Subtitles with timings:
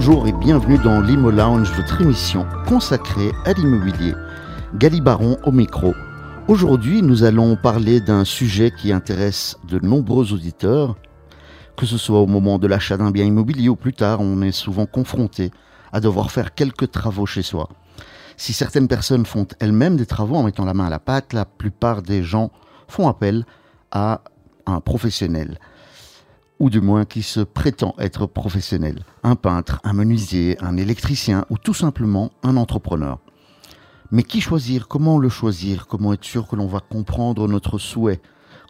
[0.00, 4.14] Bonjour et bienvenue dans l'Imo Lounge, votre émission consacrée à l'immobilier.
[4.76, 5.92] Galibaron au micro.
[6.46, 10.94] Aujourd'hui, nous allons parler d'un sujet qui intéresse de nombreux auditeurs.
[11.76, 14.52] Que ce soit au moment de l'achat d'un bien immobilier ou plus tard, on est
[14.52, 15.50] souvent confronté
[15.92, 17.68] à devoir faire quelques travaux chez soi.
[18.36, 21.44] Si certaines personnes font elles-mêmes des travaux en mettant la main à la pâte, la
[21.44, 22.52] plupart des gens
[22.86, 23.44] font appel
[23.90, 24.20] à
[24.64, 25.58] un professionnel
[26.58, 31.58] ou du moins qui se prétend être professionnel, un peintre, un menuisier, un électricien ou
[31.58, 33.18] tout simplement un entrepreneur.
[34.10, 34.88] Mais qui choisir?
[34.88, 35.86] Comment le choisir?
[35.86, 38.20] Comment être sûr que l'on va comprendre notre souhait?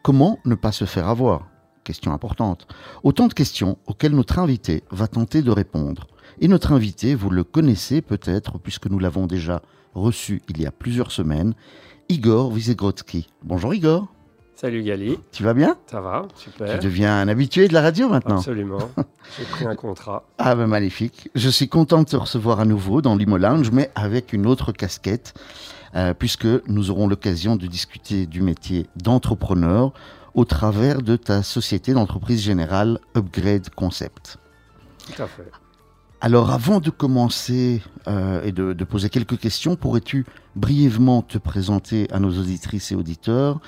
[0.03, 1.47] Comment ne pas se faire avoir?
[1.85, 2.67] Question importante.
[3.03, 6.07] Autant de questions auxquelles notre invité va tenter de répondre.
[6.41, 9.63] Et notre invité, vous le connaissez peut-être puisque nous l'avons déjà
[9.95, 11.55] reçu il y a plusieurs semaines,
[12.09, 13.29] Igor Wisegrodsky.
[13.43, 14.09] Bonjour Igor.
[14.61, 15.17] Salut Gali.
[15.31, 15.77] Tu vas bien?
[15.87, 16.81] Ça va, super.
[16.81, 18.91] Tu deviens un habitué de la radio maintenant Absolument.
[19.39, 20.25] J'ai pris un contrat.
[20.37, 21.31] Ah ben magnifique.
[21.37, 24.73] Je suis content de te recevoir à nouveau dans l'Imo Lounge, mais avec une autre
[24.73, 25.35] casquette,
[25.95, 29.93] euh, puisque nous aurons l'occasion de discuter du métier d'entrepreneur
[30.35, 34.39] au travers de ta société d'entreprise générale Upgrade Concept.
[35.07, 35.49] Tout à fait.
[36.21, 42.09] Alors avant de commencer euh, et de, de poser quelques questions, pourrais-tu brièvement te présenter
[42.11, 43.61] à nos auditrices et auditeurs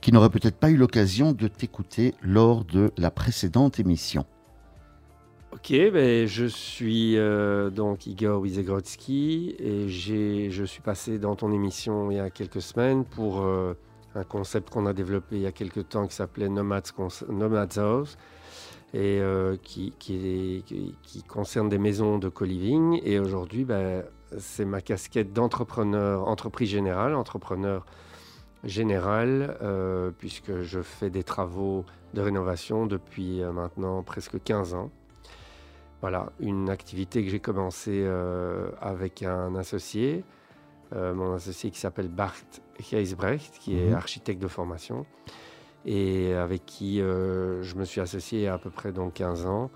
[0.00, 4.24] qui n'auraient peut-être pas eu l'occasion de t'écouter lors de la précédente émission.
[5.52, 12.10] Ok, ben, je suis euh, donc Igor Wizegrodsky et je suis passé dans ton émission
[12.10, 13.74] il y a quelques semaines pour euh,
[14.14, 16.92] un concept qu'on a développé il y a quelques temps qui s'appelait Nomads,
[17.28, 18.18] Nomads House
[18.94, 20.64] et euh, qui, qui,
[21.02, 23.00] qui, concerne des maisons de co-living.
[23.04, 24.04] Et aujourd'hui, ben,
[24.38, 27.84] c'est ma casquette d'entrepreneur, entreprise générale, entrepreneur
[28.64, 34.90] général, euh, puisque je fais des travaux de rénovation depuis euh, maintenant presque 15 ans.
[36.00, 40.24] Voilà, une activité que j'ai commencé euh, avec un associé,
[40.94, 42.34] mon associé qui s'appelle Bart
[42.92, 43.94] Heisbrecht, qui est mhm.
[43.94, 45.04] architecte de formation,
[45.84, 49.70] et avec qui je me suis associé à, à peu près donc 15 ans.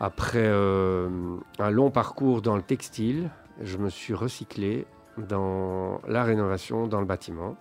[0.00, 3.30] Après un long parcours dans le textile,
[3.60, 4.86] je me suis recyclé
[5.16, 7.56] dans la rénovation dans le bâtiment.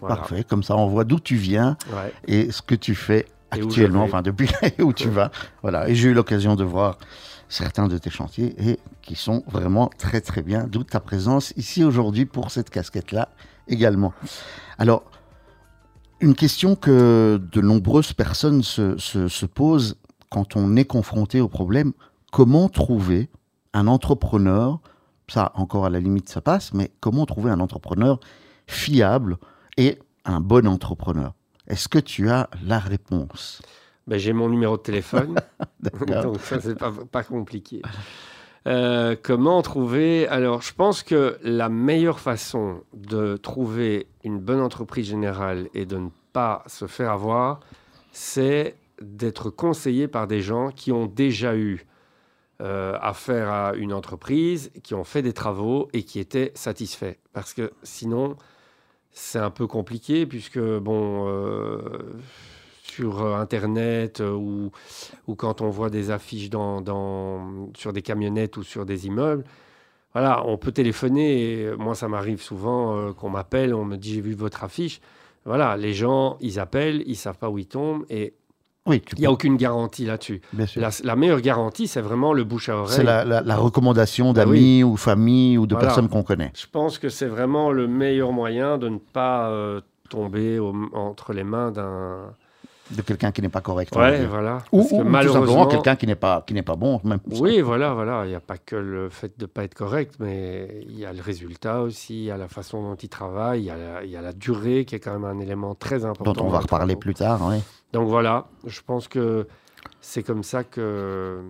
[0.00, 1.76] Parfait, comme ça on voit d'où tu viens
[2.26, 4.48] et ce que tu fais actuellement, enfin depuis
[4.80, 5.30] où tu vas.
[5.62, 6.98] Voilà, et j'ai eu l'occasion de voir
[7.48, 11.84] certains de tes chantiers et qui sont vraiment très très bien, d'où ta présence ici
[11.84, 13.28] aujourd'hui pour cette casquette-là
[13.68, 14.12] également.
[14.78, 15.04] Alors,
[16.20, 19.96] une question que de nombreuses personnes se, se, se posent
[20.30, 21.92] quand on est confronté au problème,
[22.32, 23.30] comment trouver
[23.74, 24.80] un entrepreneur,
[25.28, 28.18] ça encore à la limite ça passe, mais comment trouver un entrepreneur
[28.66, 29.38] fiable
[29.76, 31.34] et un bon entrepreneur
[31.66, 33.62] Est-ce que tu as la réponse?
[34.06, 35.34] Ben, J'ai mon numéro de téléphone,
[35.80, 37.82] donc ça, c'est pas, pas compliqué.
[38.66, 45.06] Euh, comment trouver Alors, je pense que la meilleure façon de trouver une bonne entreprise
[45.06, 47.60] générale et de ne pas se faire avoir,
[48.10, 51.86] c'est d'être conseillé par des gens qui ont déjà eu
[52.60, 57.16] euh, affaire à une entreprise, qui ont fait des travaux et qui étaient satisfaits.
[57.32, 58.36] Parce que sinon,
[59.16, 61.80] c'est un peu compliqué puisque, bon, euh,
[62.82, 64.70] sur Internet euh, ou,
[65.26, 69.44] ou, quand on voit des affiches dans, dans, sur des camionnettes ou sur des immeubles,
[70.12, 71.62] voilà, on peut téléphoner.
[71.62, 75.00] Et moi, ça m'arrive souvent euh, qu'on m'appelle, on me dit j'ai vu votre affiche.
[75.46, 78.34] Voilà, les gens, ils appellent, ils savent pas où ils tombent et
[78.94, 80.40] il n'y a aucune garantie là-dessus.
[81.02, 82.94] La, meilleure garantie, c'est vraiment le bouche à oreille.
[82.94, 86.52] C'est la, recommandation bah d'amis ou famille ou de personnes qu'on connaît.
[86.54, 90.60] Je pense que c'est vraiment le meilleur moyen de ne pas euh, tomber
[90.92, 92.34] entre les mains d'un
[92.90, 93.94] de quelqu'un qui n'est pas correct.
[93.96, 94.58] Ouais, voilà.
[94.72, 97.00] Ou, ou malheureusement, tout simplement quelqu'un qui n'est pas qui n'est pas bon.
[97.04, 98.24] Même oui, voilà, voilà.
[98.24, 101.04] Il n'y a pas que le fait de ne pas être correct, mais il y
[101.04, 103.76] a le résultat aussi, il y a la façon dont il travaille, il y a
[103.76, 106.32] la, il y a la durée qui est quand même un élément très important.
[106.32, 107.56] Dont on va reparler plus tard, oui.
[107.96, 109.48] Donc voilà, je pense que
[110.02, 111.40] c'est comme ça que,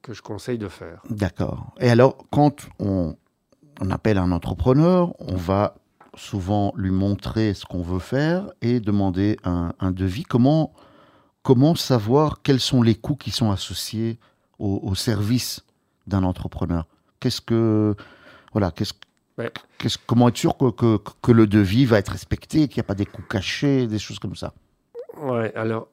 [0.00, 1.02] que je conseille de faire.
[1.10, 1.74] D'accord.
[1.78, 3.16] Et alors, quand on,
[3.82, 5.74] on appelle un entrepreneur, on va
[6.14, 10.22] souvent lui montrer ce qu'on veut faire et demander un, devis.
[10.22, 10.72] Comment,
[11.42, 14.18] comment savoir quels sont les coûts qui sont associés
[14.58, 15.66] au, service
[16.06, 16.86] d'un entrepreneur?
[17.20, 17.94] Qu'est-ce que
[18.54, 22.86] voilà, qu'est-ce comment être sûr que, que, que, le devis va être respecté, qu'il n'y
[22.86, 24.54] a pas des coûts cachés, des choses comme ça?
[25.20, 25.88] Ouais, alors,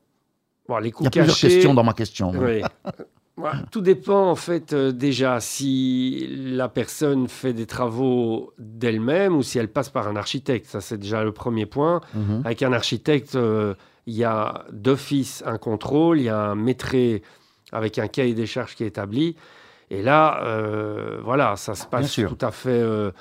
[0.67, 2.31] bon, les coûts Il y a plusieurs questions dans ma question.
[2.31, 2.61] Oui.
[3.71, 9.57] tout dépend en fait euh, déjà si la personne fait des travaux d'elle-même ou si
[9.57, 10.67] elle passe par un architecte.
[10.67, 12.01] Ça c'est déjà le premier point.
[12.13, 12.43] Mhm.
[12.45, 13.73] Avec un architecte, euh,
[14.05, 16.95] il y a d'office un contrôle, il y a un maître
[17.71, 19.35] avec un cahier des charges qui est établi.
[19.89, 23.11] Et là, euh, voilà, ça se passe tout à fait, euh,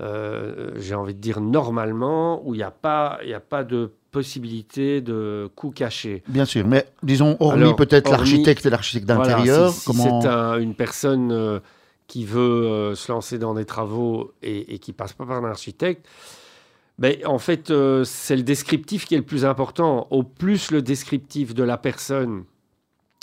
[0.00, 5.02] euh, j'ai envie de dire, normalement, où il n'y a, pas, a pas de possibilité
[5.02, 6.22] de coûts cachés.
[6.28, 10.22] Bien sûr, mais disons, hormis peut-être l'architecte et l'architecte d'intérieur, si, comment...
[10.22, 11.60] c'est une personne
[12.06, 16.06] qui veut se lancer dans des travaux et, et qui passe pas par un architecte,
[16.98, 17.72] ben, en fait,
[18.04, 20.06] c'est le descriptif qui est le plus important.
[20.10, 22.44] Au plus le descriptif de la personne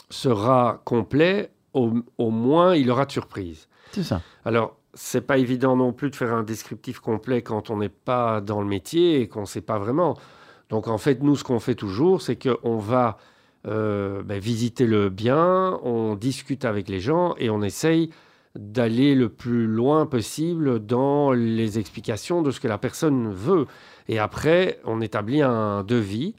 [0.10, 3.68] sera complet, au, moins il aura de surprise.
[3.92, 4.22] C'est ça.
[4.46, 8.42] Alors, c'est pas évident non plus de faire un descriptif complet quand on n'est pas
[8.42, 10.18] dans le métier et qu'on ne sait pas vraiment.
[10.72, 13.18] Donc, en fait, nous, ce qu'on fait toujours, c'est qu'on va
[13.68, 18.10] euh, ben, visiter le bien, on discute avec les gens et on essaye
[18.56, 23.68] d'aller le plus loin possible dans les explications de ce que la personne veut.
[24.08, 26.36] Et après, on établit un devis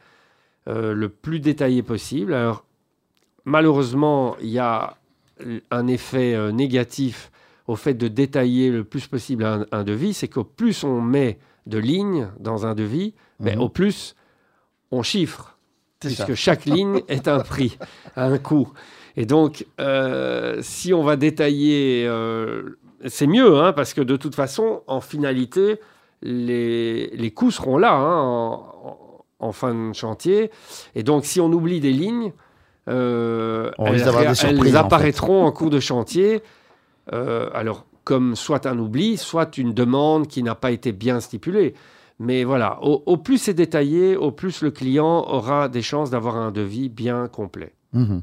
[0.67, 2.35] euh, le plus détaillé possible.
[2.35, 2.65] Alors,
[3.45, 4.97] malheureusement, il y a
[5.71, 7.31] un effet euh, négatif
[7.67, 11.79] au fait de détailler le plus possible un, devis, c'est qu'au plus on met de
[11.79, 13.63] lignes dans un devis, mais mhm.
[13.63, 14.17] au plus
[14.93, 15.57] on chiffre,
[15.99, 17.79] puisque chaque ligne est un prix,
[18.15, 18.73] un coût.
[19.17, 24.35] Et donc, euh, si on va détailler, euh, c'est mieux, hein, parce que de toute
[24.35, 25.81] façon, en finalité,
[26.23, 30.51] les, les coûts seront là hein, en, en, fin de chantier.
[30.95, 32.33] Et donc, si on oublie des lignes,
[32.89, 36.43] euh, elles, apparaîtront en, cours de chantier.
[37.11, 41.75] Alors, comme soit un oubli, soit une demande qui n'a pas été bien stipulée.
[42.23, 46.53] Mais voilà, au, plus c'est détaillé, au plus le client aura des chances d'avoir un
[46.53, 47.75] devis bien complet.
[47.93, 48.23] Mhm.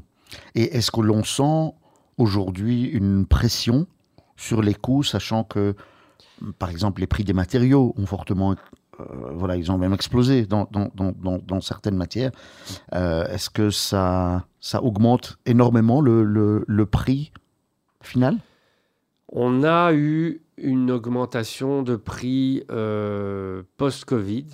[0.54, 1.74] Et est-ce que l'on sent
[2.16, 3.86] aujourd'hui une pression
[4.36, 5.74] sur les coûts, sachant que,
[6.58, 8.56] par exemple, les prix des matériaux ont fortement
[9.00, 9.04] euh,
[9.34, 12.30] voilà, ils ont même explosé dans, dans, certaines matières.
[12.94, 16.24] Euh, est-ce que ça, ça augmente énormément le,
[16.66, 17.32] le, prix
[18.00, 18.38] final?
[19.32, 24.46] On a eu une augmentation de prix euh, post-Covid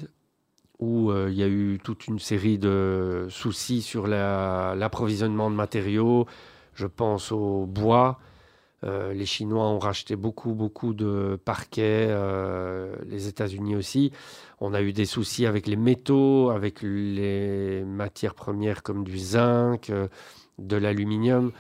[0.79, 6.27] où il y a eu toute une série de soucis sur l'approvisionnement de matériaux.
[6.75, 8.19] Je pense au bois,
[8.85, 14.13] euh, les Chinois ont racheté beaucoup, beaucoup de parquets, euh, les États-Unis aussi.
[14.61, 19.91] On a eu des soucis avec les métaux, avec les matières premières comme du zinc,
[19.91, 20.09] euh,
[20.59, 21.53] de l'aluminium.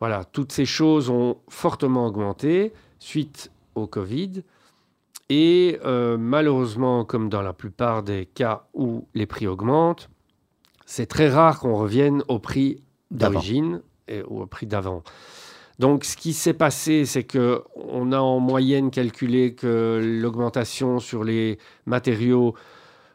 [0.00, 4.42] Voilà, toutes ces choses ont fortement augmenté suite au Covid.
[5.30, 10.08] Et malheureusement, comme dans la plupart des cas où les prix augmentent,
[10.86, 13.82] c'est très rare qu'on revienne au prix d'origine
[14.28, 15.02] ou au prix d'avant.
[15.78, 21.22] Donc, ce qui s'est passé, c'est que on a en moyenne calculé que l'augmentation sur
[21.22, 22.54] les matériaux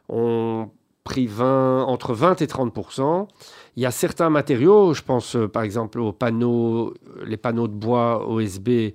[0.08, 0.70] ont
[1.04, 3.28] pris 20, entre 20 et 30%
[3.76, 6.94] Il y a certains matériaux, je pense euh, par exemple aux panneaux,
[7.24, 8.94] les panneaux de bois OSB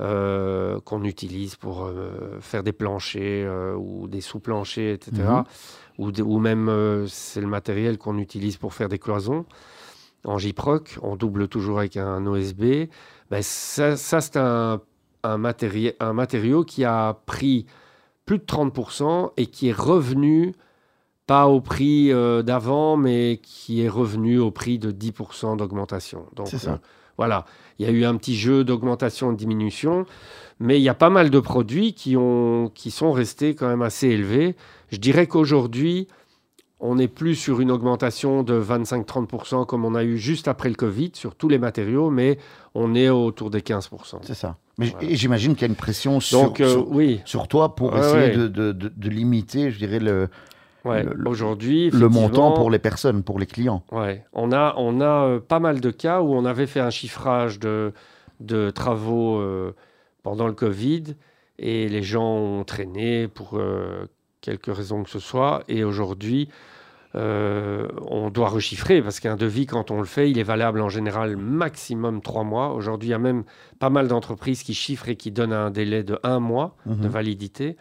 [0.00, 3.48] euh, qu'on utilise pour euh, faire des planchers
[3.78, 5.12] ou des sous-planchers, etc.
[5.16, 5.44] Mhm.
[5.98, 9.46] Ou, ou, même c'est le matériel qu'on utilise pour faire des cloisons
[10.24, 12.88] en JPROC, on double toujours avec un OSB.
[13.30, 14.80] Ben ça, c'est un,
[15.22, 15.42] un,
[16.00, 17.66] un matériau qui a pris
[18.24, 20.54] plus de 30% et qui est revenu,
[21.26, 26.26] pas au prix euh, d'avant, mais qui est revenu au prix de 10% d'augmentation.
[26.34, 26.80] Donc ça.
[27.16, 27.44] Voilà,
[27.78, 30.06] il y a eu un petit jeu d'augmentation et de diminution,
[30.58, 33.82] mais il y a pas mal de produits qui, ont, qui sont restés quand même
[33.82, 34.56] assez élevés.
[34.90, 36.08] Je dirais qu'aujourd'hui,
[36.80, 40.74] on n'est plus sur une augmentation de 25-30% comme on a eu juste après le
[40.74, 42.38] Covid sur tous les matériaux, mais
[42.74, 44.18] on est autour des 15%.
[44.22, 44.58] C'est ça.
[44.76, 47.20] Mais j'imagine qu'il y a une pression sur, euh, oui.
[47.24, 50.28] sur toi pour essayer De, limiter, je dirais, le,
[51.26, 53.84] aujourd'hui, le montant pour les personnes, pour les clients.
[53.90, 54.24] Ouais.
[54.32, 57.58] On a, on a euh, pas mal de cas où on avait fait un chiffrage
[57.58, 57.92] de,
[58.40, 59.74] de travaux euh,
[60.22, 61.14] pendant le Covid
[61.58, 63.60] et les gens ont traîné pour
[64.40, 65.62] quelque raison que ce soit.
[65.68, 66.48] Et aujourd'hui,
[67.16, 70.88] euh, on doit rechiffrer parce qu'un devis, quand on le fait, il est valable en
[70.88, 72.72] général maximum trois mois.
[72.72, 73.44] Aujourd'hui, il y a même
[73.78, 77.08] pas mal d'entreprises qui chiffrent et qui donnent un délai de un mois de mhm.
[77.08, 77.76] validité.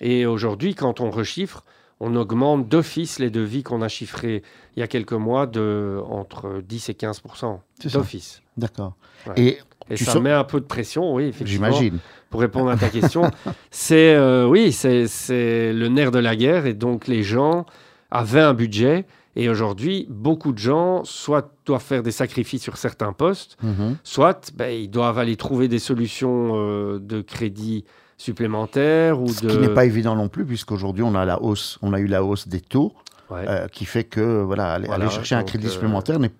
[0.00, 1.64] Et aujourd'hui, quand on rechiffre,
[2.04, 4.42] on augmente d'office les devis qu'on a chiffrés
[4.76, 7.60] il y a quelques mois de entre 10 et 15%
[7.92, 8.42] d'office.
[8.56, 8.94] D'accord.
[9.36, 9.58] Et,
[9.94, 11.70] ça met un peu de pression, oui, effectivement.
[11.70, 11.98] J'imagine.
[12.28, 13.30] Pour répondre à ta question,
[13.70, 17.66] c'est euh, oui, c'est le nerf de la guerre et donc les gens
[18.10, 19.06] avait un budget.
[19.36, 23.96] Et aujourd'hui, beaucoup de gens, soit doivent faire des sacrifices sur certains postes, mhm.
[24.02, 27.84] soit ben, ils doivent aller trouver des solutions euh, de crédit
[28.22, 29.20] supplémentaires.
[29.20, 32.00] Ou Ce qui n'est pas évident non plus, puisqu'aujourd'hui, on, a la hausse, on a
[32.00, 32.92] eu la hausse des taux,
[33.30, 36.32] euh, qui fait que voilà, aller, chercher un crédit euh, supplémentaire n'est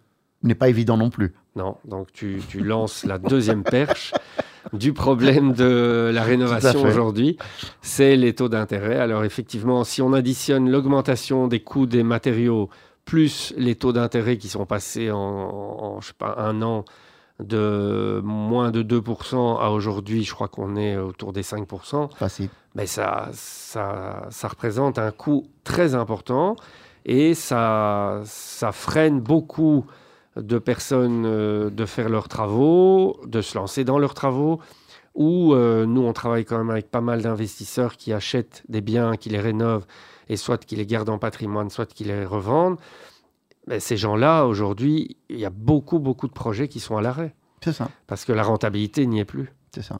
[0.43, 1.35] n'est pas évident non plus.
[1.55, 4.13] Non, donc tu, tu lances la deuxième perche
[4.73, 7.37] du problème de la rénovation aujourd'hui,
[7.81, 8.99] c'est les taux d'intérêt.
[8.99, 12.71] Alors effectivement, si on additionne l'augmentation des coûts des matériaux
[13.05, 16.85] plus les taux d'intérêt qui sont passés en, je sais pas, un an
[17.43, 22.15] de moins de 2% à aujourd'hui, je crois qu'on est autour des 5%.
[22.17, 22.49] Facile.
[22.75, 26.57] Mais ça, ça, ça représente un coût très important
[27.05, 29.85] et ça, ça freine beaucoup
[30.37, 34.61] de personnes euh, de faire leurs travaux, de se lancer dans leurs travaux,
[35.15, 39.17] ou euh, nous, on travaille quand même avec pas mal d'investisseurs qui achètent des biens,
[39.17, 39.85] qui les rénovent,
[40.29, 42.79] et soit qui les gardent en patrimoine, soit qui les revendent.
[43.67, 47.35] Mais ces gens-là, aujourd'hui, il y a beaucoup, beaucoup de projets qui sont à l'arrêt.
[47.63, 47.89] C'est ça.
[48.07, 49.53] Parce que la rentabilité n'y est plus.
[49.75, 49.97] C'est ça.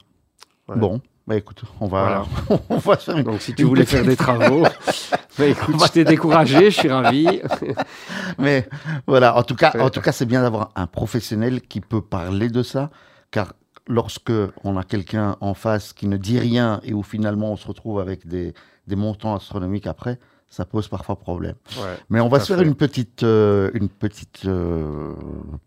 [0.67, 2.25] Bon, bah écoute, on va,
[2.69, 4.63] on va faire une, Donc si tu voulais faire des travaux,
[5.37, 7.41] bah écoute, je t'ai découragé, je suis ravi.
[8.37, 8.67] Mais
[9.07, 12.49] voilà, en tout cas, en tout cas, c'est bien d'avoir un professionnel qui peut parler
[12.49, 12.91] de ça,
[13.31, 13.53] car
[13.87, 17.67] lorsque on a quelqu'un en face qui ne dit rien et où finalement on se
[17.67, 18.53] retrouve avec des,
[18.87, 20.19] des montants astronomiques après,
[20.53, 21.55] ça pose parfois problème.
[21.77, 25.15] Ouais, Mais on va se faire une petite, euh, une petite euh,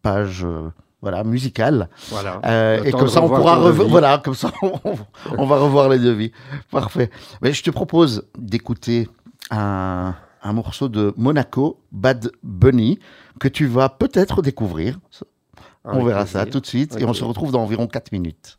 [0.01, 0.45] page.
[0.45, 0.71] Euh,
[1.03, 1.89] voilà, musicale.
[2.09, 2.41] Voilà.
[2.85, 3.71] Et comme ça, on pourra.
[3.71, 6.31] Voilà, comme ça, on, va revoir les devis.
[6.71, 7.11] Parfait.
[7.43, 9.09] Mais je te propose d'écouter
[9.51, 13.01] un, un, morceau de Monaco, Bad Bunny,
[13.41, 15.01] que tu vas peut-être découvrir.
[15.85, 18.59] on verra ça tout de suite et on se retrouve dans environ 4 minutes.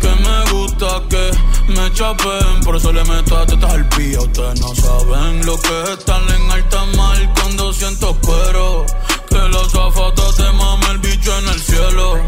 [0.00, 1.30] que me gusta que
[1.68, 2.60] me chapen.
[2.64, 4.20] Por eso le meto a tetas al pía.
[4.20, 8.92] Ustedes no saben lo que es estar en alta mar con 200 cueros.
[9.28, 12.18] Que los zapatos te mame el bicho en el cielo.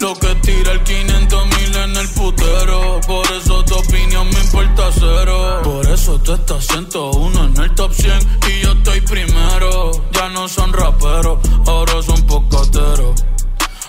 [0.00, 3.00] Lo que tira el 500 mil en el putero.
[3.06, 5.60] Por eso tu opinión me importa cero.
[5.64, 8.12] Por eso tú estás 101 en el top 100
[8.48, 9.90] y yo estoy primero.
[10.12, 13.24] Ya no son raperos, ahora son pocateros.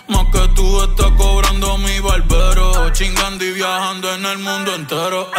[0.08, 2.92] Más que tú estás cobrando mi barbero.
[2.92, 3.15] Chingando
[4.04, 5.32] en el mundo entero.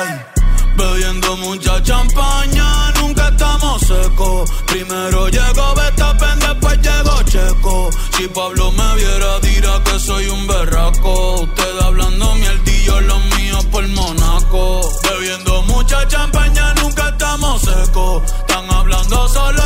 [0.76, 4.50] Bebiendo mucha champaña, nunca estamos secos.
[4.66, 7.90] Primero llegó Betapen, después llegó Checo.
[8.16, 11.42] Si Pablo me viera, dirá que soy un berraco.
[11.42, 14.80] Usted hablando mierdillo, los míos por Monaco.
[15.02, 18.22] Bebiendo mucha champaña, nunca estamos secos.
[18.40, 19.65] Están hablando solo,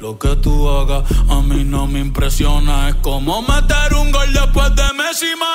[0.00, 2.88] Lo que tú hagas a mí no me impresiona.
[2.88, 5.53] Es como meter un gol después de Messi Maradona.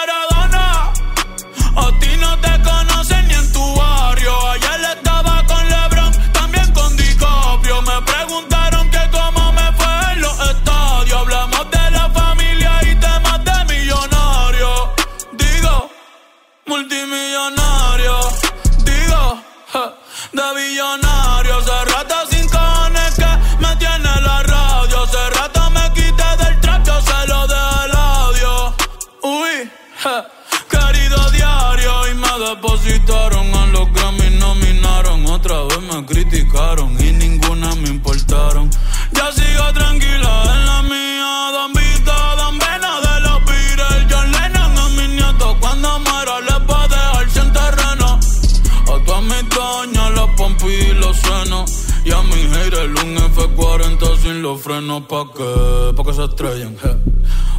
[54.49, 56.91] Los frenos pa' que, pa' que se estrellen, je,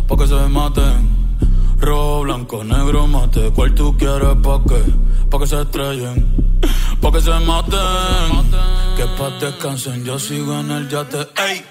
[0.08, 1.20] pa' que se maten
[1.78, 3.52] Rojo, blanco, negro, mate.
[3.54, 4.82] ¿Cuál tú quieres pa' qué?
[5.30, 6.18] Pa' que se estrellen,
[7.00, 8.32] pa' que se maten.
[8.96, 11.20] Que pa' descansen, yo sigo en el yate.
[11.46, 11.64] Ey.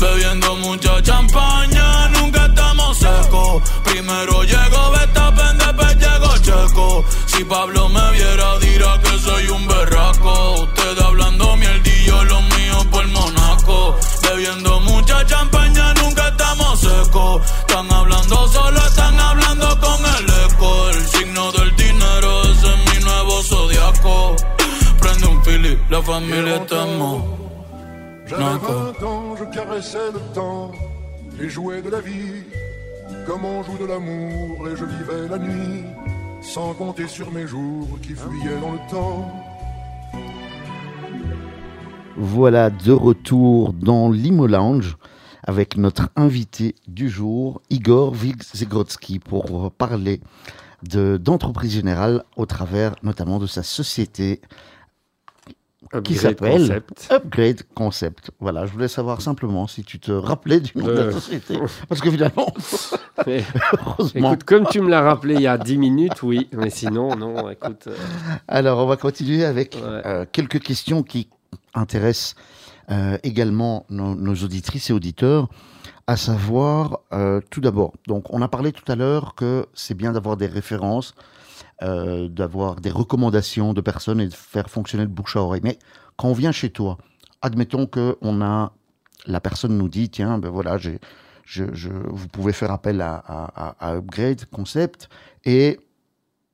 [0.00, 3.62] Bebiendo mucha champaña, nunca estamos secos.
[3.84, 7.04] Primero llego Betapen, después llego Checo.
[7.26, 10.62] Si Pablo me viera, dirá que soy un berraco.
[10.62, 13.08] Usted hablando mierdillo, lo mío por
[14.22, 17.42] Bebiendo mucha champaña, nunca estamos secos.
[17.60, 20.90] Están hablando solo, están hablando con el eco.
[20.90, 24.36] El signo del dinero, ese es mi nuevo zodiaco.
[25.00, 27.22] Prende un fili, la familia estamos.
[28.26, 28.94] J'avais D'accord.
[29.00, 30.70] 20 ans, je caressais le temps
[31.40, 32.44] et jouais de la vie
[33.26, 35.84] comme on joue de l'amour et je vivais la nuit
[36.40, 39.32] sans compter sur mes jours qui fuyaient dans le temps.
[42.18, 44.96] Voilà de retour dans l'Imo Lounge
[45.46, 50.20] avec notre invité du jour, Igor Vigzegrodsky, pour parler
[50.82, 54.40] de- d'entreprise générale au travers notamment de sa société
[56.04, 57.08] qui s'appelle Concept.
[57.10, 58.30] Upgrade Concept.
[58.40, 61.12] Voilà, je voulais savoir simplement si tu te rappelais du nom de la Euh.
[61.12, 61.58] société.
[61.88, 62.52] Parce que finalement,
[63.26, 63.42] Mais,
[63.86, 64.32] heureusement.
[64.32, 66.48] écoute, comme tu me l'as rappelé il y a 10 minutes, oui.
[66.52, 67.84] Mais sinon, non, écoute.
[67.86, 67.96] euh,
[68.48, 69.80] Alors, on va continuer avec Ouais.
[70.04, 71.28] euh, quelques questions qui
[71.74, 72.34] intéressent
[72.90, 75.48] euh, également nos, auditrices et auditeurs,
[76.06, 80.12] à savoir, euh, tout d'abord, donc on a parlé tout à l'heure que c'est bien
[80.12, 81.14] d'avoir des références,
[81.82, 85.60] euh, d'avoir des recommandations de personnes et de faire fonctionner le bouche à oreille.
[85.62, 85.78] Mais
[86.16, 86.96] quand on vient chez toi,
[87.42, 88.72] admettons que on a,
[89.26, 90.98] la personne nous dit, tiens, ben voilà, j'ai,
[91.44, 95.08] je, je- vous pouvez faire appel à- à- à Upgrade Concept
[95.44, 95.78] et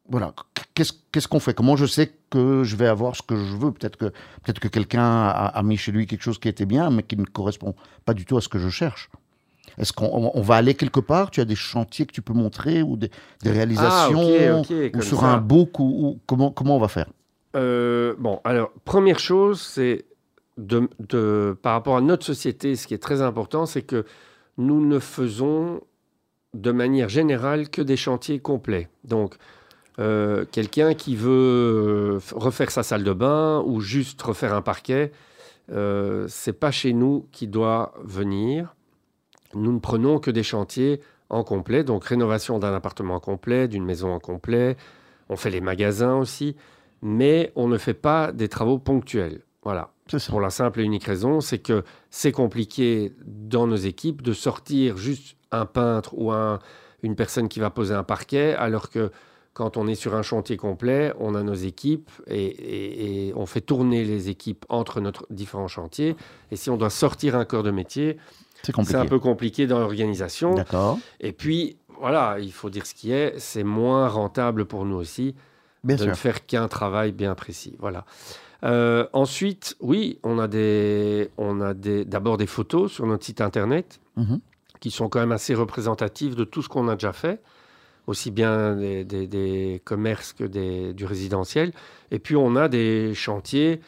[0.09, 0.35] voilà,
[0.75, 1.55] qu'est-ce qu'on fait?
[1.55, 3.73] Comment je sais que je vais avoir ce que je veux?
[3.73, 4.13] Peut-être que,
[4.45, 7.17] peut que quelqu'un a, a mis chez lui quelque chose qui était bien, mais qui
[7.17, 9.09] ne correspond pas du tout à ce que je cherche.
[9.79, 11.31] Est-ce qu'on on- on va aller quelque part?
[11.31, 13.11] Tu as des chantiers que tu peux montrer ou des,
[13.43, 15.27] des réalisations Ah, ok, ok, ou sur ça.
[15.27, 17.09] un book ou, ou comment, comment on va faire?
[17.57, 20.05] Euh, bon, alors, première chose, c'est
[20.59, 24.05] de, de- par rapport à notre société, ce qui est très important, c'est que
[24.59, 25.81] nous ne faisons
[26.53, 28.89] de manière générale que des chantiers complets.
[29.03, 29.35] Donc,
[29.99, 35.13] euh, quelqu'un qui veut euh, refaire sa salle de bain ou juste refaire un parquet,
[35.73, 38.75] euh, c'est pas chez nous qui doit venir.
[39.55, 43.85] Nous ne prenons que des chantiers en complet, donc rénovation d'un appartement en complet, d'une
[43.85, 44.77] maison en complet.
[45.29, 46.57] On fait les magasins aussi,
[47.01, 49.43] mais on ne fait pas des travaux ponctuels.
[49.63, 49.91] Voilà.
[50.29, 54.99] Pour la simple et unique raison, c'est que c'est compliqué dans nos équipes de sortir
[54.99, 56.59] juste un peintre ou un-
[57.03, 59.11] une personne qui va poser un parquet, alors que
[59.55, 63.47] quand on est sur un chantier complet, on a nos équipes et, et- et on
[63.47, 66.17] fait tourner les équipes entre nos différents chantiers.
[66.51, 68.19] Et si on doit sortir un corps de métier,
[68.63, 70.55] C'est un peu compliqué dans l'organisation.
[70.55, 70.99] D'accord.
[71.21, 75.35] Et puis, voilà, il faut dire ce qui est, c'est moins rentable pour nous aussi
[75.85, 76.11] Bien de sûr.
[76.11, 77.77] ne faire qu'un travail bien précis.
[77.79, 78.05] Voilà.
[78.65, 83.41] Euh, ensuite, oui, on a des, on a des, d'abord des photos sur notre site
[83.43, 84.41] internet Mhm.
[84.81, 87.41] qui sont quand même assez représentatives de tout ce qu'on a déjà fait,
[88.07, 90.45] aussi bien des, commerces que
[90.93, 91.73] du résidentiel.
[92.11, 93.81] Et puis, on a des chantiers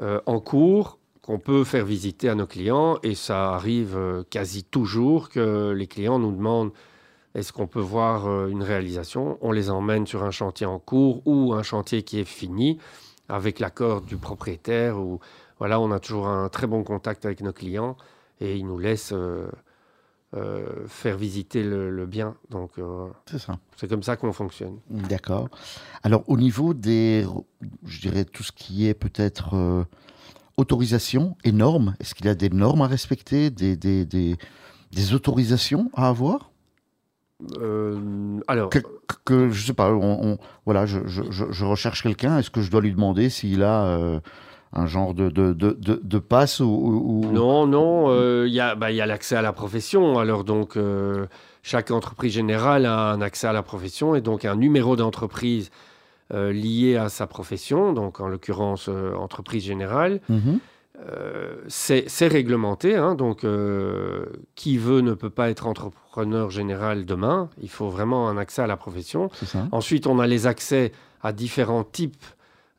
[0.00, 4.64] euh, en cours qu'on peut faire visiter à nos clients et ça arrive euh, quasi
[4.64, 6.72] toujours que les clients nous demandent
[7.34, 9.38] est-ce qu'on peut voir euh, une réalisation?
[9.40, 12.78] On les emmène sur un chantier en cours ou un chantier qui est fini
[13.28, 14.96] avec l'accord du propriétaire.
[15.58, 17.96] Voilà, on a toujours un très bon contact avec nos clients
[18.40, 19.14] et ils nous laissent
[20.34, 22.34] euh, faire visiter le, le bien.
[22.50, 23.58] Donc euh, C'est ça.
[23.76, 24.78] c'est comme ça qu'on fonctionne.
[24.90, 25.48] D'accord.
[26.02, 27.26] Alors, au niveau des,
[27.84, 29.84] je dirais, tout ce qui est peut-être euh,
[30.56, 34.36] autorisation et normes, est-ce qu'il y a des normes à respecter, des, des, des,
[34.92, 36.50] des autorisations à avoir?
[38.48, 38.78] Alors, que,
[39.24, 42.60] que, je sais pas, on, on- voilà, je, je, je- je recherche quelqu'un, est-ce que
[42.62, 44.20] je dois lui demander s'il a
[44.72, 48.86] un genre de, de, de, de, passe ou, Non, non, euh, il y a, bah,
[48.86, 50.18] a l'accès à la profession.
[50.18, 51.26] Alors donc, euh,
[51.62, 55.70] chaque entreprise générale a un accès à la profession et donc un numéro d'entreprise
[56.32, 60.20] euh, lié à sa profession, donc en l'occurrence entreprise générale.
[60.28, 60.58] Mhm.
[61.66, 63.44] C'est réglementé, hein, donc
[64.54, 67.48] qui veut ne peut pas être entrepreneur général demain.
[67.60, 69.28] Il faut vraiment un accès à la profession.
[69.72, 72.24] Ensuite, on a les accès à différents types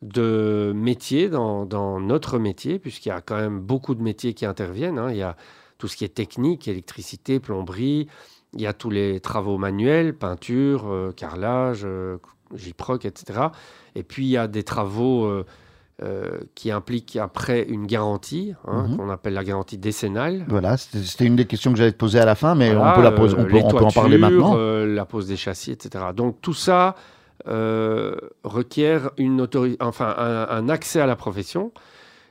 [0.03, 4.45] de métiers dans, dans notre métier, puisqu'il y a quand même beaucoup de métiers qui
[4.45, 4.97] interviennent.
[4.99, 5.09] hein.
[5.11, 5.35] Il y a
[5.77, 8.07] tout ce qui est technique, électricité, plomberie.
[8.53, 12.17] Il y a tous les travaux manuels, peinture, euh, carrelage, euh,
[12.55, 13.47] gyproc, etc.
[13.95, 15.45] Et puis, il y a des travaux euh,
[16.03, 18.97] euh, qui implique après une garantie, hein, Mhm.
[18.97, 20.45] qu'on appelle la garantie décennale.
[20.47, 22.95] Voilà, c'était une des questions que j'allais te poser à la fin, mais Voilà, on
[22.95, 24.55] peut, la poser, on peut, on peut en parler maintenant.
[24.55, 26.05] la pose des châssis, etc.
[26.15, 26.95] Donc tout ça
[27.47, 31.71] euh, requiert une autori- enfin, un, un accès à la profession.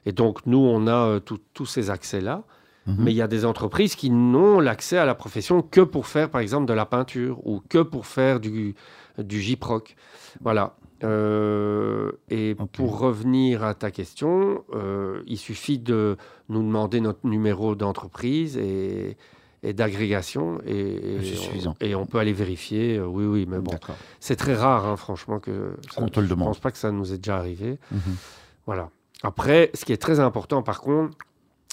[0.06, 1.20] Et donc nous, on a euh,
[1.54, 2.42] tous ces accès-là.
[2.86, 2.96] Mhm.
[2.98, 6.28] Mais il y a des entreprises qui n'ont l'accès à la profession que pour faire,
[6.30, 8.74] par exemple, de la peinture ou que pour faire du,
[9.18, 9.94] du gyproc.
[10.40, 10.74] Voilà.
[11.04, 16.16] Euh, et pour revenir à ta question, euh, il suffit de
[16.48, 19.16] nous demander notre numéro d'entreprise et,
[19.62, 20.58] et d'agrégation.
[20.66, 21.18] Et,
[21.66, 22.96] on- et on peut aller vérifier.
[22.98, 23.72] euh, oui, oui, mais bon,
[24.20, 26.48] c'est très rare, hein, franchement, que ça- Qu'on te le je demande.
[26.48, 27.78] pense pas que ça nous est déjà arrivé.
[27.90, 28.00] Mhm.
[28.66, 28.90] Voilà.
[29.22, 31.16] Après, ce qui est très important, par contre,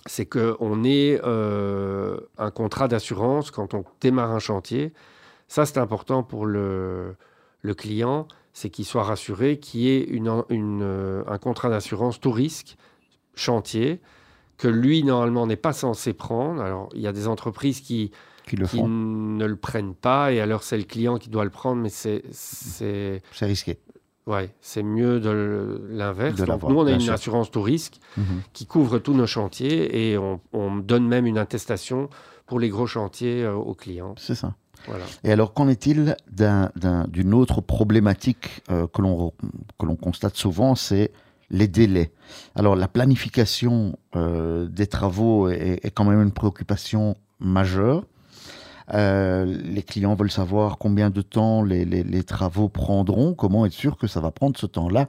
[0.06, 4.93] c'est qu'on ait euh, un contrat d'assurance quand on démarre un chantier.
[5.47, 7.15] Ça, c'est important pour le,
[7.63, 10.30] le client, c'est qu'il soit rassuré qu'il y ait une,
[10.82, 12.78] euh, un contrat d'assurance tout risque
[13.36, 13.99] chantier
[14.59, 16.61] que lui, normalement, n'est pas censé prendre.
[16.61, 18.11] Alors, il y a des entreprises qui,
[18.45, 21.43] Qui le qui font, ne le prennent pas, et alors c'est le client qui doit
[21.45, 22.21] le prendre, mais c'est...
[22.31, 23.79] c'est risqué.
[24.27, 26.35] Ouais, c'est mieux de l'inverse.
[26.43, 27.13] Donc, nous, on a une sûr.
[27.13, 28.41] assurance tout risque Mhm.
[28.53, 32.09] qui couvre tous nos chantiers et on, on donne même une attestation
[32.45, 34.13] pour les gros chantiers euh, aux clients.
[34.19, 34.53] C'est ça.
[34.87, 35.05] Voilà.
[35.23, 39.33] Et alors, qu'en est-il d'un- d'un- d'une autre problématique euh, que l'on re-
[39.79, 41.11] que l'on constate souvent, c'est
[41.51, 42.12] les délais.
[42.55, 48.03] Alors, la planification euh, des travaux est, quand même une préoccupation majeure.
[48.93, 53.97] Euh, les clients veulent savoir combien de temps les, les- travaux prendront, comment être sûr
[53.97, 55.07] que ça va prendre ce temps-là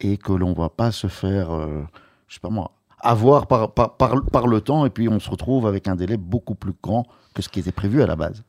[0.00, 1.82] et que l'on ne va pas se faire, euh,
[2.28, 2.70] sais pas moi,
[3.00, 6.16] avoir par, par, par, par le temps et puis on se retrouve avec un délai
[6.16, 8.44] beaucoup plus grand que ce qui était prévu à la base.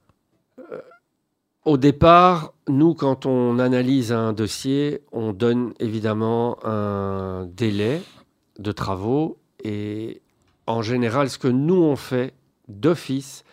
[1.67, 8.01] Au départ, nous, quand on analyse un dossier, on donne évidemment un délai
[8.57, 10.21] de travaux et
[10.65, 12.33] en général, ce que nous, on fait
[12.69, 13.43] d'office,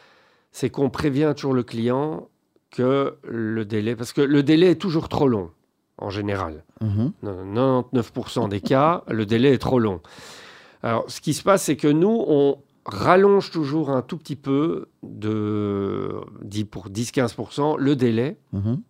[0.52, 2.28] c'est qu'on prévient toujours le client
[2.70, 5.50] que le délai, parce que le délai est toujours trop long,
[5.98, 6.62] en général.
[6.82, 7.14] Mhm.
[7.24, 10.00] 99% des cas, le délai est trop long.
[10.84, 14.86] Alors, ce qui se passe, c'est que nous, on rallonge toujours un tout petit peu,
[15.02, 18.80] de 10 pour 10-15%, le délai, Mhm.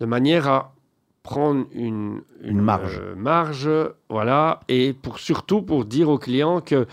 [0.00, 0.74] de manière à
[1.22, 3.00] prendre une, Une marge.
[3.02, 3.68] euh, marge,
[4.10, 6.86] voilà, et pour, surtout pour dire au client que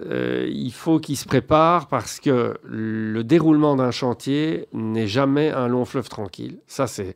[0.00, 5.66] euh, il faut qu'il se prépare parce que le déroulement d'un chantier n'est jamais un
[5.66, 6.58] long fleuve tranquille.
[6.66, 7.14] Ça, c'est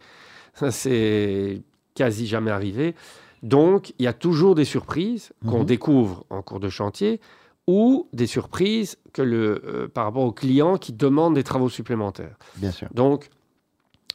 [0.55, 1.63] ça, c'est
[1.95, 2.95] quasi jamais arrivé.
[3.43, 5.65] Donc, il y a toujours des surprises qu'on Mhm.
[5.67, 7.21] découvre en cours de chantier
[7.67, 12.37] ou des surprises que le, euh, par rapport au client qui demande des travaux supplémentaires.
[12.57, 12.89] Bien sûr.
[12.93, 13.31] Donc,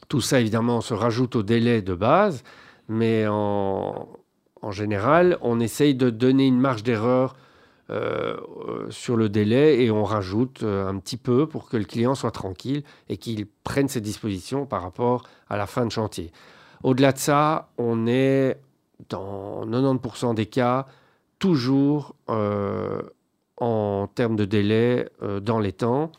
[0.08, 2.42] tout ça, évidemment, se rajoute au délai de base,
[2.88, 4.08] mais en,
[4.62, 7.36] en général, on essaye de donner une marge d'erreur
[7.90, 8.36] euh,
[8.68, 12.30] euh, sur le délai et on rajoute un petit peu pour que le client soit
[12.30, 16.30] tranquille et qu'il prenne ses dispositions par rapport à la fin de chantier.
[16.82, 18.60] Au-delà de ça, on est
[19.08, 20.86] dans 90% des cas
[21.38, 23.02] toujours euh,
[23.60, 26.12] en termes de délai euh, dans les temps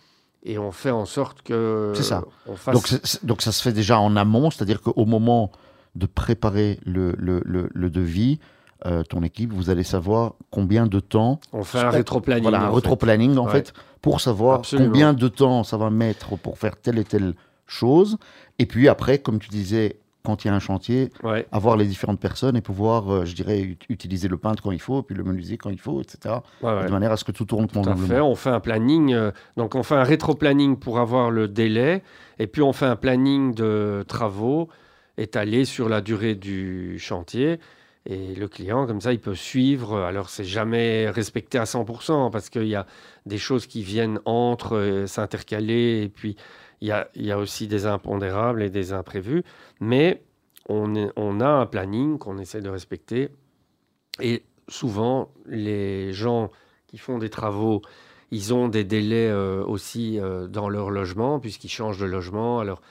[0.43, 2.23] et on fait en sorte que C'est ça.
[2.47, 5.51] on fasse Donc, donc ça se fait déjà en amont, c'est-à-dire qu'au moment
[5.95, 8.39] de préparer le, le, le- le devis,
[8.85, 12.43] euh, ton équipe, vous allez savoir combien de temps, on fait un rétro-planning.
[12.43, 12.75] voilà, un en fait.
[12.75, 13.51] rétro-planning en Ouais.
[13.51, 14.87] fait, pour savoir Absolument.
[14.89, 17.33] combien de temps ça va mettre pour faire telle et telle
[17.67, 18.17] chose.
[18.59, 21.47] Et puis après, comme tu disais, quand il y a un chantier, Ouais.
[21.51, 24.81] avoir les différentes personnes et pouvoir, euh, je dirais, ut- utiliser le peintre quand il
[24.81, 26.35] faut, puis le menuisier quand il faut, etc.
[26.61, 26.85] Ouais, ouais.
[26.85, 27.89] De manière à ce que tout tourne Tout à fait.
[27.91, 28.29] convenablement.
[28.29, 29.13] On fait un planning.
[29.13, 32.03] euh, donc, on fait un rétro-planning pour avoir le délai.
[32.37, 34.67] Et puis, on fait un planning de travaux
[35.17, 37.59] étalé sur la durée du chantier.
[38.05, 39.99] Et le client, comme ça, il peut suivre.
[39.99, 42.85] Alors, c'est jamais respecté à 100% parce qu'il y a
[43.25, 46.01] des choses qui viennent entre, euh, s'intercaler.
[46.03, 46.35] Et puis,
[46.81, 49.43] il y a, aussi des impondérables et des imprévus.
[49.79, 50.23] Mais
[50.67, 53.29] on a un planning qu'on essaie de respecter.
[54.21, 56.51] Et souvent, les gens
[56.87, 57.81] qui font des travaux,
[58.31, 62.59] ils ont des délais euh, aussi euh, dans leur logement, puisqu'ils changent de logement.
[62.59, 62.81] Alors,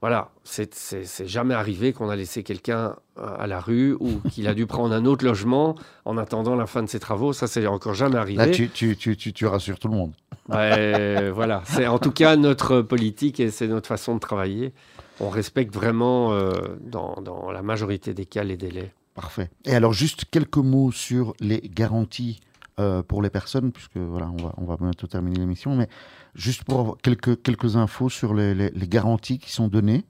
[0.00, 4.54] voilà, c'est jamais arrivé qu'on a laissé quelqu'un euh, à la rue ou qu'il a
[4.54, 7.32] dû prendre un autre logement en attendant la fin de ses travaux.
[7.32, 8.38] Ça, c'est encore jamais arrivé.
[8.38, 10.12] Là, tu, tu, tu, tu, tu rassures tout le monde.
[10.48, 14.72] Ouais, voilà, c'est en tout cas notre politique et c'est notre façon de travailler.
[15.18, 18.92] On respecte vraiment, euh, dans, dans la majorité des cas, les délais.
[19.14, 19.48] Parfait.
[19.64, 22.40] Et alors, juste quelques mots sur les garanties
[22.78, 25.88] euh, pour les personnes, puisque voilà, on va, on va bientôt terminer l'émission, mais
[26.34, 30.04] juste pour avoir quelques, quelques infos sur les, les- les garanties qui sont données.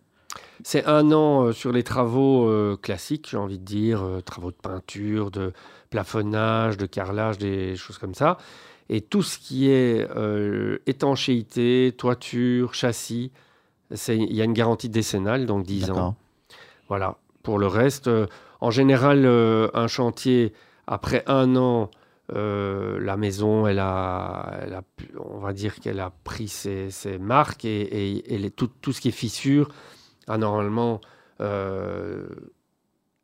[0.65, 5.53] c'est un an sur les travaux classiques, j'ai envie de dire, travaux de peinture, de
[5.91, 8.37] plafonnage, de carrelage, des choses comme ça.
[8.89, 10.07] Et tout ce qui est
[10.87, 13.33] étanchéité, toiture, châssis,
[14.09, 16.17] il y a une garantie décennale, donc 10 ans.
[16.89, 17.17] Voilà.
[17.43, 18.11] Pour le reste,
[18.61, 20.53] en général, un chantier,
[20.87, 21.91] après un an,
[22.35, 24.83] euh, la maison, elle a,
[25.19, 29.69] on va dire qu'elle a pris ses, marques et, tout, ce qui est fissure
[30.27, 31.01] a normalement
[31.41, 32.27] euh,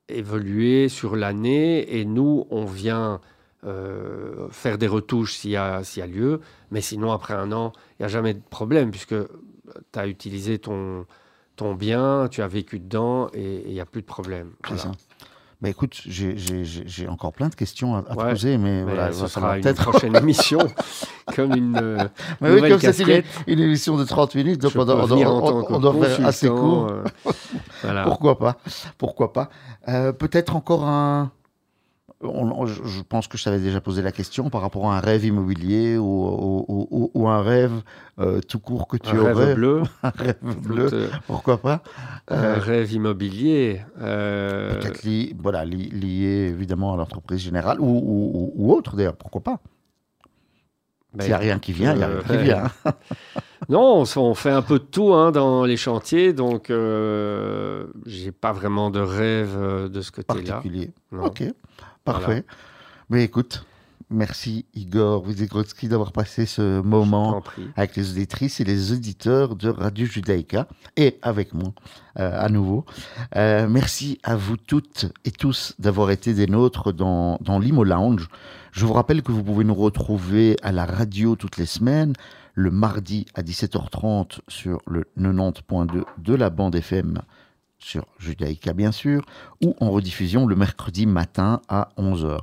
[0.09, 3.21] évolué sur l'année et nous, on vient
[3.65, 8.07] euh, faire des retouches s'il y, a, lieu, mais sinon, après un an, il n'y
[8.07, 9.17] a jamais de problème puisque
[9.93, 11.07] tu as utilisé ton,
[11.57, 14.53] ton bien, tu as vécu dedans et il n'y a plus de problème.
[15.63, 20.17] Bah écoute, j'ai encore plein de questions à, poser, mais, voilà, ça sera une prochaine
[20.21, 20.59] émission,
[21.37, 22.09] comme une euh,
[22.41, 26.89] mais oui, comme c'est une, émission de 30 minutes, donc on, doit, faire assez court.
[26.91, 27.05] Euh,
[27.81, 28.03] voilà.
[28.07, 28.57] Pourquoi pas
[28.99, 29.51] Pourquoi pas
[29.87, 31.31] euh, Peut-être encore un,
[32.23, 35.97] je pense que je t'avais déjà posé la question par rapport à un rêve immobilier
[35.99, 37.83] ou, un rêve
[38.19, 39.33] euh, tout court que tu un aurais.
[39.33, 39.83] Rêve bleu.
[40.03, 40.89] un rêve bleu.
[40.93, 41.83] Euh, pourquoi pas
[42.29, 43.83] Un euh, rêve immobilier.
[43.99, 49.17] Peut-être lié, voilà, lié évidemment à l'entreprise générale ou, autre d'ailleurs.
[49.17, 49.61] Pourquoi pas
[51.15, 52.65] ben, S'il n'y a rien qui vient, il n'y a rien qui vient.
[53.69, 58.53] non, on, fait un peu de tout hein, dans les chantiers, donc je j'ai pas
[58.53, 60.53] vraiment de rêve de ce côté-là.
[60.53, 60.91] Particulier.
[61.13, 61.43] Ok.
[62.05, 62.45] Parfait.
[63.11, 63.65] Mais écoute,
[64.11, 67.43] merci Igor Wizegrodzki d'avoir passé ce moment
[67.77, 71.73] avec les auditrices et les auditeurs de Radio Judaïka et avec moi
[72.19, 72.85] euh, à nouveau.
[73.37, 78.29] Euh, merci à vous toutes et tous d'avoir été des nôtres dans, dans l'Imo Lounge.
[78.73, 82.15] Je vous rappelle que vous pouvez nous retrouver à la radio toutes les semaines,
[82.55, 87.23] le mardi à 17h30 sur le 90.2 de la bande FM
[87.83, 89.25] sur Judaïka bien sûr,
[89.63, 92.39] ou en rediffusion le mercredi matin à 11h.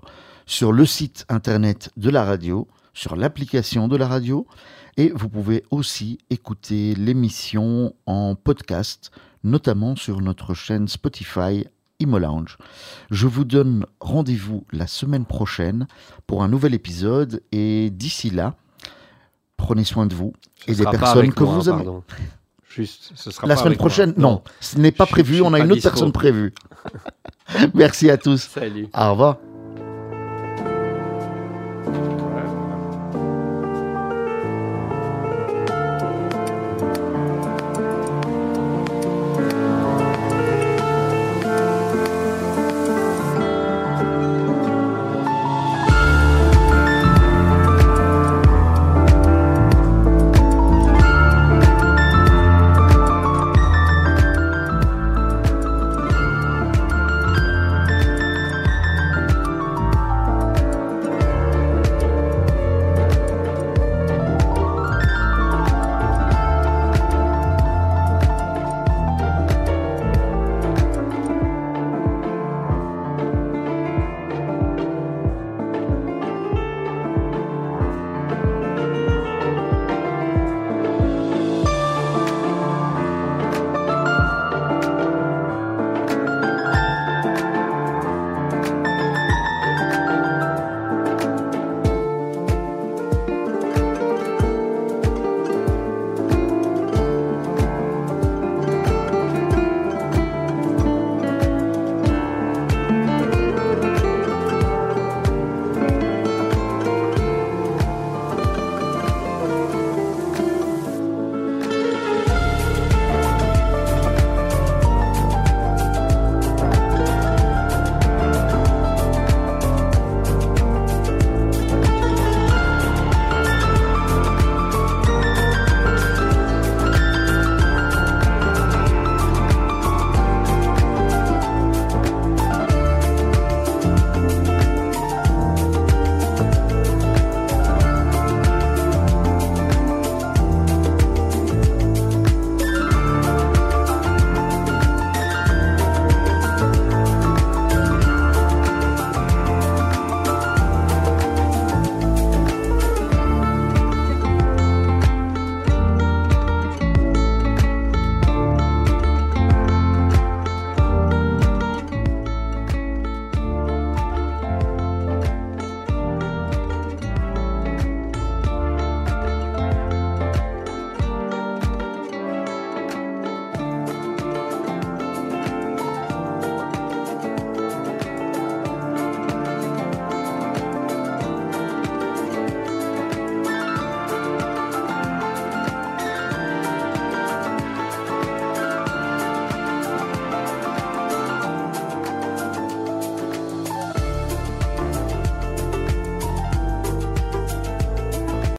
[0.45, 4.45] Sur le site internet de la radio, sur l'application de la radio,
[4.97, 9.12] et vous pouvez aussi écouter l'émission en podcast,
[9.43, 11.65] notamment sur notre chaîne Spotify
[11.99, 12.58] Imolange.
[13.10, 15.88] Je vous donne rendez-vous la semaine prochaine
[16.28, 18.56] pour un nouvel épisode, et d'ici là,
[19.56, 20.34] prenez soin de vous
[20.67, 21.86] et des personnes que vous aimez.
[22.69, 24.43] Juste, ce sera la semaine prochaine, non.
[24.62, 25.41] ce n'est pas prévu.
[25.41, 26.53] on a une autre personne prévue.
[27.73, 28.41] Merci à tous.
[28.41, 28.88] Salut.
[28.95, 29.38] Au revoir.